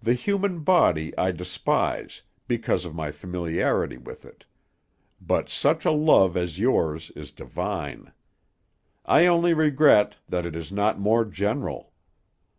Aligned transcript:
The 0.00 0.14
human 0.14 0.60
body 0.60 1.14
I 1.18 1.32
despise, 1.32 2.22
because 2.48 2.86
of 2.86 2.94
my 2.94 3.12
familiarity 3.12 3.98
with 3.98 4.24
it; 4.24 4.46
but 5.20 5.50
such 5.50 5.84
a 5.84 5.90
love 5.90 6.34
as 6.34 6.58
yours 6.58 7.12
is 7.14 7.30
divine. 7.30 8.10
I 9.04 9.26
only 9.26 9.52
regret 9.52 10.16
that 10.30 10.46
it 10.46 10.56
is 10.56 10.72
not 10.72 10.98
more 10.98 11.26
general. 11.26 11.92